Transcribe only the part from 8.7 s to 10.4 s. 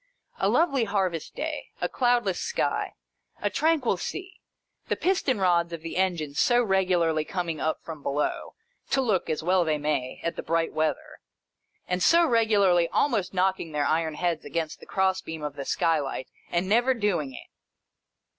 to look (as well they may) at